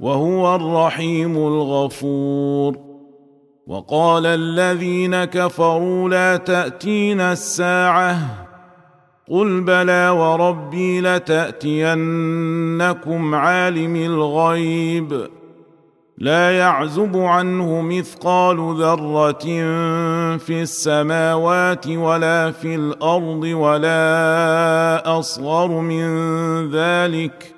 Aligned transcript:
وهو 0.00 0.56
الرحيم 0.56 1.36
الغفور. 1.36 2.76
وقال 3.66 4.26
الذين 4.26 5.24
كفروا 5.24 6.08
لا 6.08 6.36
تأتينا 6.36 7.32
الساعة. 7.32 8.18
قل 9.30 9.60
بلى 9.60 10.08
وربي 10.08 11.00
لتأتينكم 11.00 11.94
عالم 13.34 13.96
الغيب. 13.96 15.28
لا 16.18 16.58
يعزب 16.58 17.16
عنه 17.16 17.80
مثقال 17.80 18.56
ذرة 18.56 19.44
في 20.36 20.62
السماوات 20.62 21.88
ولا 21.88 22.50
في 22.50 22.74
الأرض 22.74 23.42
ولا 23.44 25.18
أصغر 25.18 25.68
من 25.68 26.08
ذلك. 26.70 27.57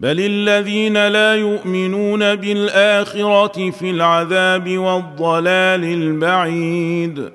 بل 0.00 0.20
الذين 0.20 1.08
لا 1.08 1.34
يؤمنون 1.34 2.34
بالاخره 2.34 3.70
في 3.70 3.90
العذاب 3.90 4.78
والضلال 4.78 5.84
البعيد 5.84 7.30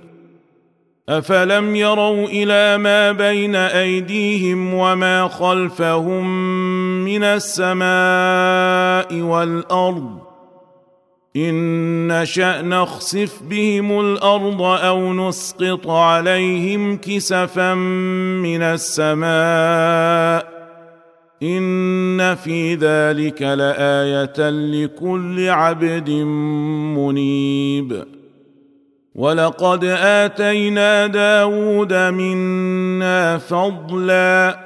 افلم 1.10 1.76
يروا 1.76 2.28
إلى 2.28 2.78
ما 2.78 3.12
بين 3.12 3.56
ايديهم 3.56 4.74
وما 4.74 5.28
خلفهم 5.28 6.26
من 7.06 7.24
السماء 7.24 9.14
والارض 9.22 10.20
ان 11.36 12.22
نشا 12.22 12.62
نخسف 12.62 13.44
بهم 13.44 14.00
الأرض 14.00 14.62
أو 14.62 15.14
نسقط 15.14 15.88
عليهم 15.88 16.98
كسفا 16.98 17.74
من 17.74 18.62
السماء 18.62 20.55
ان 21.44 22.36
في 22.36 22.76
ذلك 22.76 23.42
لايه 23.42 24.50
لكل 24.50 25.50
عبد 25.50 26.10
منيب 26.98 28.04
ولقد 29.16 29.84
اتينا 29.84 31.08
داود 31.08 31.94
منا 31.94 33.38
فضلا 33.38 34.60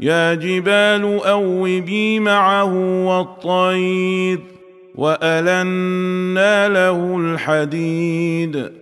يا 0.00 0.34
جبال 0.34 1.20
اوبي 1.24 2.20
معه 2.20 2.74
والطير 3.06 4.40
والنا 4.94 6.68
له 6.68 7.16
الحديد 7.18 8.81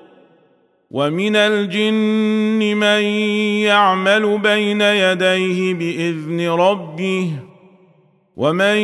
ومن 0.91 1.35
الجن 1.35 2.77
من 2.77 3.03
يعمل 3.63 4.37
بين 4.37 4.81
يديه 4.81 5.73
بإذن 5.73 6.49
ربه 6.49 7.31
ومن 8.35 8.77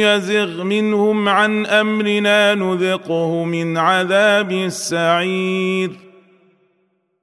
يزغ 0.00 0.64
منهم 0.64 1.28
عن 1.28 1.66
أمرنا 1.66 2.54
نذقه 2.54 3.44
من 3.44 3.78
عذاب 3.78 4.52
السعير 4.52 5.90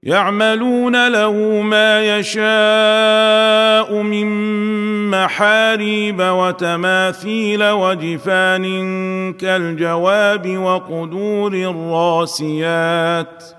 يعملون 0.03 1.07
له 1.07 1.34
ما 1.61 2.17
يشاء 2.17 4.01
من 4.01 4.29
محاريب 5.09 6.19
وتماثيل 6.19 7.63
وجفان 7.63 8.63
كالجواب 9.34 10.57
وقدور 10.57 11.53
الراسيات 11.53 13.44
ۖ 13.56 13.59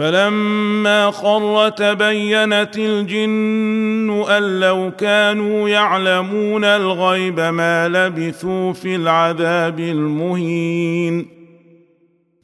فلما 0.00 1.10
خر 1.10 1.68
تبينت 1.68 2.78
الجن 2.78 4.24
أن 4.28 4.60
لو 4.60 4.92
كانوا 4.98 5.68
يعلمون 5.68 6.64
الغيب 6.64 7.40
ما 7.40 7.88
لبثوا 7.88 8.72
في 8.72 8.96
العذاب 8.96 9.80
المهين. 9.80 11.28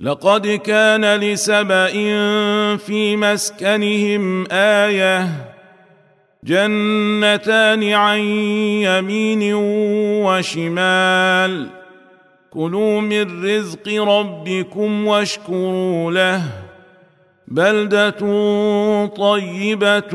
لقد 0.01 0.47
كان 0.47 1.21
لسبأ 1.21 1.89
في 2.77 3.17
مسكنهم 3.17 4.47
آية 4.53 5.29
جنتان 6.45 7.93
عن 7.93 8.19
يمين 8.19 9.55
وشمال. 10.25 11.67
كلوا 12.51 13.01
من 13.01 13.45
رزق 13.45 14.03
ربكم 14.03 15.07
واشكروا 15.07 16.13
له. 16.13 16.66
بلده 17.49 18.11
طيبه 19.07 20.15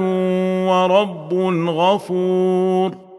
ورب 0.67 1.33
غفور 1.69 3.11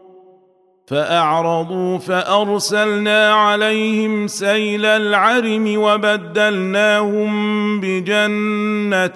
فاعرضوا 0.87 1.97
فارسلنا 1.97 3.33
عليهم 3.33 4.27
سيل 4.27 4.85
العرم 4.85 5.73
وبدلناهم 5.77 7.31
بجنتيهم 7.79 9.13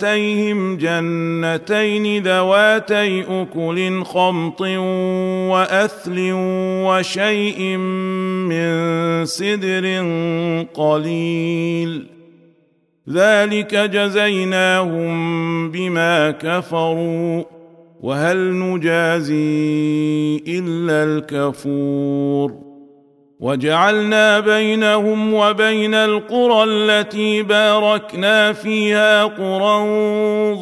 جنتين 0.77 2.23
ذواتي 2.23 3.21
اكل 3.41 4.03
خمط 4.03 4.61
واثل 5.51 6.31
وشيء 6.87 7.77
من 8.47 9.25
سدر 9.25 9.85
قليل. 10.73 12.16
ذلك 13.09 13.75
جزيناهم 13.75 15.17
بما 15.71 16.31
كفروا 16.31 17.43
وهل 18.01 18.59
نجازي 18.59 20.43
إلا 20.47 21.03
الكفور. 21.03 22.67
وجعلنا 23.39 24.39
بينهم 24.39 25.33
وبين 25.33 25.93
القرى 25.93 26.63
التي 26.63 27.43
باركنا 27.43 28.53
فيها 28.53 29.23
قرى 29.23 29.85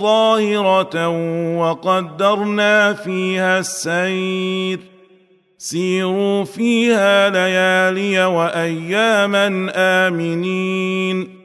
ظاهرة 0.02 1.08
وقدرنا 1.58 2.94
فيها 2.94 3.60
السير. 3.60 4.80
سيروا 5.58 6.44
فيها 6.44 7.30
ليالي 7.30 8.26
وأياما 8.26 9.72
آمنين. 9.76 11.45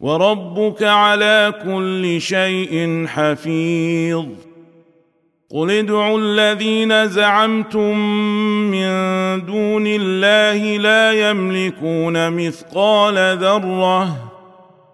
وربك 0.00 0.82
على 0.82 1.54
كل 1.64 2.20
شيء 2.20 3.06
حفيظ. 3.06 4.26
قل 5.50 5.70
ادعوا 5.70 6.18
الذين 6.18 7.08
زعمتم 7.08 7.98
من 8.70 8.88
دون 9.46 9.86
الله 9.86 10.76
لا 10.76 11.30
يملكون 11.30 12.30
مثقال 12.30 13.38
ذرة 13.38 14.33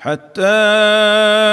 حتى 0.00 0.42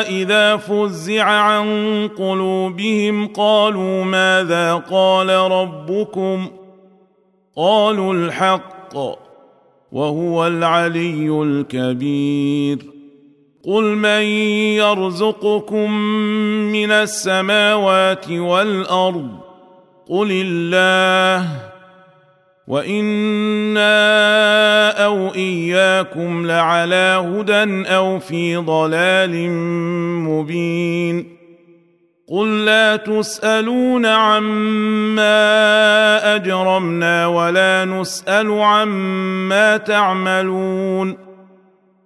إذا 0.09 0.57
فزع 0.57 1.23
عن 1.23 2.09
قلوبهم 2.17 3.27
قالوا 3.27 4.03
ماذا 4.03 4.75
قال 4.75 5.29
ربكم؟ 5.29 6.47
قالوا 7.57 8.13
الحق 8.13 8.95
وهو 9.91 10.47
العلي 10.47 11.29
الكبير. 11.29 12.77
قل 13.67 13.83
من 13.83 14.21
يرزقكم 14.77 15.91
من 16.71 16.91
السماوات 16.91 18.31
والأرض؟ 18.31 19.29
قل 20.09 20.31
الله. 20.31 21.66
وأنا 22.67 23.85
أو 25.05 25.35
اياكم 25.35 26.47
لعلى 26.47 27.23
هدى 27.35 27.87
أو 27.95 28.19
في 28.19 28.55
ضلال 28.55 29.51
مبين 30.27 31.37
قل 32.29 32.65
لا 32.65 32.95
تسالون 32.95 34.05
عما 34.05 35.25
اجرمنا 36.35 37.27
ولا 37.27 37.85
نسال 37.85 38.51
عما 38.51 39.77
تعملون 39.77 41.17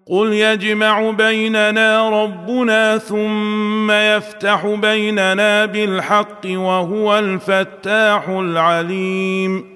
قل 0.08 0.34
يجمع 0.34 1.12
بيننا 1.12 2.10
ربنا 2.10 2.98
ثم 2.98 3.92
يفتح 3.92 4.68
بيننا 4.68 5.66
بالحق 5.66 6.46
وهو 6.46 7.20
الفتاح 7.20 8.30
العليم 8.30 9.71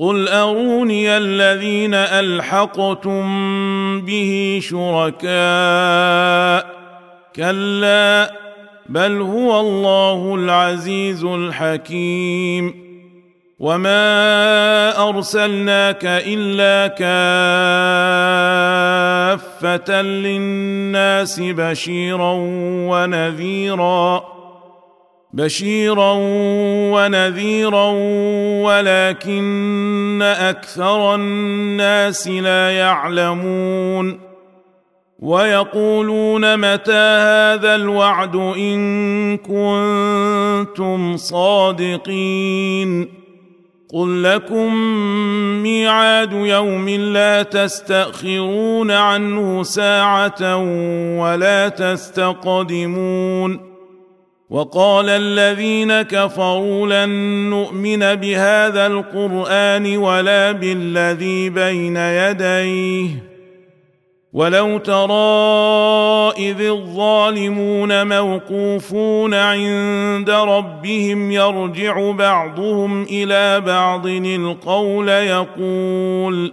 قل 0.00 0.28
اروني 0.28 1.16
الذين 1.16 1.94
الحقتم 1.94 3.20
به 4.00 4.60
شركاء 4.62 5.30
كلا 7.36 8.32
بل 8.88 9.20
هو 9.20 9.60
الله 9.60 10.34
العزيز 10.34 11.24
الحكيم 11.24 12.90
وما 13.58 15.08
ارسلناك 15.08 16.04
الا 16.04 16.86
كافه 19.48 20.02
للناس 20.02 21.40
بشيرا 21.40 22.32
ونذيرا 22.88 24.39
بشيرا 25.32 26.12
ونذيرا 26.92 27.90
ولكن 28.62 30.22
أكثر 30.22 31.14
الناس 31.14 32.28
لا 32.28 32.70
يعلمون 32.70 34.20
ويقولون 35.18 36.56
متى 36.56 36.92
هذا 36.92 37.74
الوعد 37.74 38.36
ان 38.36 39.36
كنتم 39.36 41.16
صادقين 41.16 43.08
قل 43.94 44.22
لكم 44.22 44.74
ميعاد 45.62 46.32
يوم 46.32 46.88
لا 46.88 47.42
تستاخرون 47.42 48.90
عنه 48.90 49.62
ساعه 49.62 50.56
ولا 51.20 51.68
تستقدمون 51.68 53.69
وقال 54.50 55.08
الذين 55.08 56.02
كفروا 56.02 57.06
لن 57.06 57.10
نؤمن 57.50 58.14
بهذا 58.14 58.86
القرآن 58.86 59.96
ولا 59.96 60.52
بالذي 60.52 61.50
بين 61.50 61.96
يديه. 61.96 63.08
ولو 64.32 64.78
ترى 64.78 66.32
إذ 66.50 66.60
الظالمون 66.60 68.18
موقوفون 68.18 69.34
عند 69.34 70.30
ربهم 70.30 71.30
يرجع 71.32 72.10
بعضهم 72.10 73.02
إلى 73.02 73.60
بعض 73.60 74.06
القول 74.06 75.08
يقول 75.08 76.52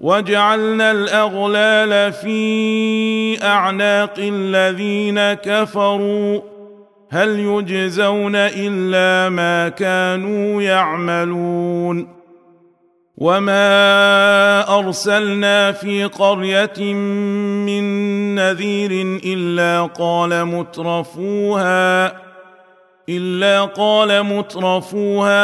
وجعلنا 0.00 0.90
الأغلال 0.90 2.12
في 2.12 3.42
أعناق 3.42 4.14
الذين 4.18 5.32
كفروا. 5.32 6.40
هل 7.10 7.38
يجزون 7.38 8.32
إلا 8.36 9.28
ما 9.28 9.68
كانوا 9.68 10.62
يعملون. 10.62 12.18
وما 13.16 14.78
أرسلنا 14.78 15.72
في 15.72 16.04
قرية 16.04 16.94
من 17.64 17.84
نذير 18.34 19.20
إلا 19.24 19.82
قال 19.82 20.44
مترفوها. 20.44 22.27
إلا 23.08 23.64
قال 23.64 24.22
مترفوها 24.22 25.36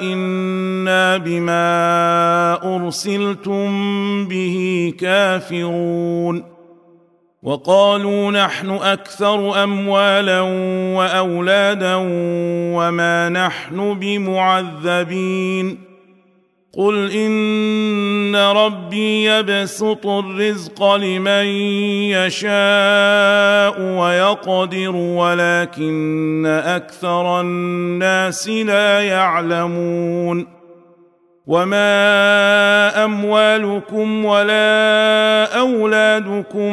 إنا 0.00 1.16
بما 1.16 2.76
أرسلتم 2.76 3.68
به 4.28 4.92
كافرون. 4.98 6.44
وقالوا 7.42 8.30
نحن 8.30 8.70
أكثر 8.70 9.64
أموالا 9.64 10.40
وأولادا 10.96 11.94
وما 12.76 13.28
نحن 13.28 13.94
بمعذبين. 13.94 15.91
قل 16.78 17.10
ان 17.10 18.36
ربي 18.36 19.24
يبسط 19.24 20.06
الرزق 20.06 20.94
لمن 20.94 21.46
يشاء 22.16 23.80
ويقدر 23.80 24.96
ولكن 24.96 26.46
أكثر 26.46 27.40
الناس 27.40 28.48
لا 28.48 29.00
يعلمون. 29.00 30.62
وما 31.46 33.04
اموالكم 33.04 34.24
ولا 34.24 35.58
اولادكم 35.58 36.72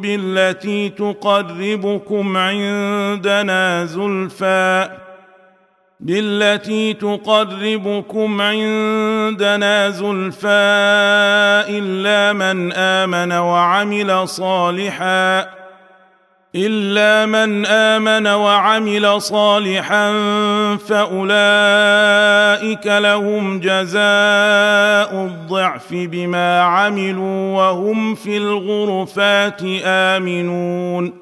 بالتي 0.00 0.88
تقربكم 0.88 2.36
عندنا 2.36 3.84
زلفى 3.84 4.88
بالتي 6.02 6.92
تقربكم 6.92 8.40
عندنا 8.40 9.90
زلفى 9.90 10.48
إلا 11.68 12.32
من 12.32 12.72
آمن 12.72 13.32
وعمل 13.32 14.28
صالحا 14.28 15.48
إلا 16.54 17.26
من 17.26 17.66
آمن 17.66 18.26
وعمل 18.26 19.22
صالحا 19.22 20.12
فأولئك 20.88 21.16
لهم 22.86 23.60
جزاء 23.60 25.14
الضعف 25.24 25.88
بما 25.92 26.60
عملوا 26.60 27.56
وهم 27.56 28.14
في 28.14 28.36
الغرفات 28.36 29.60
آمنون. 29.84 31.21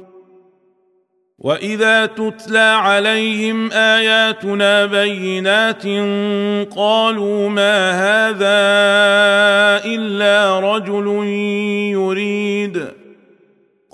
واذا 1.43 2.05
تتلى 2.05 2.59
عليهم 2.59 3.71
اياتنا 3.71 4.85
بينات 4.85 5.85
قالوا 6.75 7.49
ما 7.49 7.91
هذا 7.91 8.61
الا 9.85 10.59
رجل 10.59 11.25
يريد 11.91 12.87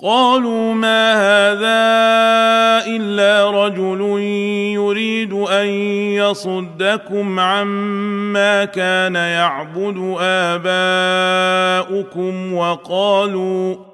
قالوا 0.02 0.74
ما 0.74 1.12
هذا 1.14 1.78
الا 2.86 3.50
رجل 3.50 4.00
يريد 4.74 5.32
ان 5.32 5.66
يصدكم 6.20 7.40
عما 7.40 8.64
كان 8.64 9.14
يعبد 9.14 10.16
اباؤكم 10.20 11.94
وقالوا 12.54 13.87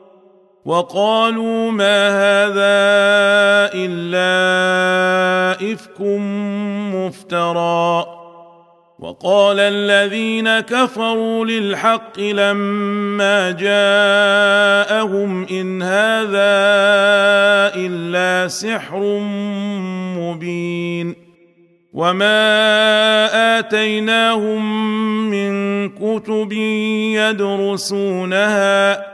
وقالوا 0.64 1.70
ما 1.70 2.08
هذا 2.08 2.74
إلا 3.74 5.72
افك 5.72 6.00
مفترى. 6.94 8.06
وقال 8.98 9.60
الذين 9.60 10.60
كفروا 10.60 11.44
للحق 11.44 12.20
لما 12.20 13.50
جاءهم 13.50 15.46
إن 15.50 15.82
هذا 15.82 16.54
إلا 17.76 18.48
سحر 18.48 19.18
مبين. 20.18 21.14
وما 21.92 23.58
آتيناهم 23.58 24.90
من 25.30 25.88
كتب 25.88 26.52
يدرسونها 27.12 29.13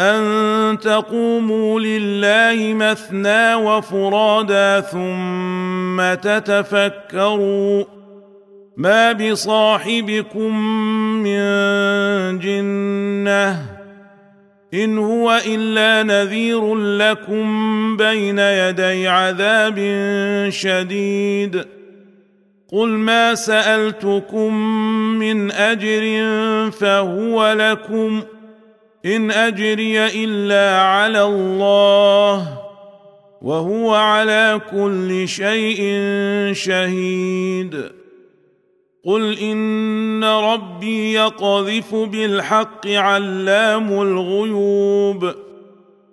أن 0.00 0.78
تقوموا 0.78 1.80
لله 1.80 2.74
مثنى 2.74 3.54
وفرادا 3.54 4.80
ثم 4.80 6.14
تتفكروا 6.14 7.84
ما 8.76 9.12
بصاحبكم 9.12 10.54
من 11.22 11.40
جنة 12.38 13.80
إن 14.74 14.98
هو 14.98 15.40
إلا 15.46 16.02
نذير 16.02 16.74
لكم 16.74 17.46
بين 17.96 18.38
يدي 18.38 19.08
عذاب 19.08 19.78
شديد 20.48 21.64
قل 22.72 22.88
ما 22.88 23.34
سألتكم 23.34 24.54
من 25.18 25.52
أجر 25.52 26.20
فهو 26.70 27.52
لكم 27.52 28.22
إن 29.06 29.30
أجري 29.30 30.06
إلا 30.24 30.80
على 30.80 31.22
الله 31.22 32.58
وهو 33.42 33.94
على 33.94 34.60
كل 34.70 35.28
شيء 35.28 35.82
شهيد. 36.52 37.82
قل 39.04 39.38
إن 39.38 40.24
ربي 40.24 41.12
يقذف 41.12 41.94
بالحق 41.94 42.86
علام 42.86 44.02
الغيوب. 44.02 45.34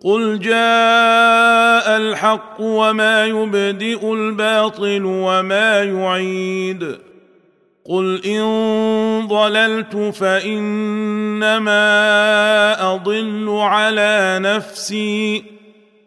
قل 0.04 0.40
جاء 0.40 1.98
الحق 1.98 2.56
وما 2.60 3.26
يبدئ 3.26 4.14
الباطل 4.14 5.02
وما 5.06 5.84
يعيد. 5.84 7.07
قل 7.88 8.26
ان 8.26 9.28
ضللت 9.28 9.96
فانما 10.16 11.76
اضل 12.96 13.50
على 13.50 14.40
نفسي 14.42 15.44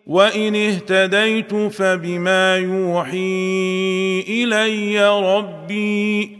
وان 0.06 0.56
اهتديت 0.56 1.54
فبما 1.54 2.56
يوحي 2.56 4.20
الي 4.28 5.08
ربي 5.20 6.37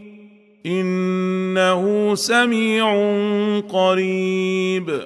انه 0.65 2.15
سميع 2.15 2.93
قريب 3.69 5.01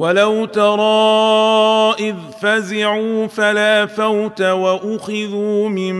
ولو 0.00 0.44
ترى 0.44 1.94
اذ 2.08 2.14
فزعوا 2.42 3.26
فلا 3.26 3.86
فوت 3.86 4.42
واخذوا 4.42 5.68
من 5.68 5.94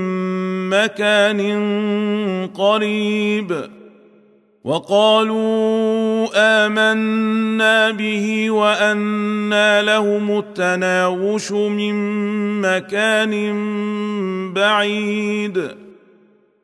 مكان 0.68 1.40
قريب 2.54 3.70
وقالوا 4.64 6.28
امنا 6.34 7.90
به 7.90 8.50
وانى 8.50 9.82
لهم 9.82 10.38
التناوش 10.38 11.52
من 11.52 11.94
مكان 12.60 13.34
بعيد 14.54 15.89